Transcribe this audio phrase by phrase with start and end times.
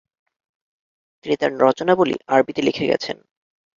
[1.25, 3.17] তিনি তার রচনাবলি আরবিতে লিখে গেছেন।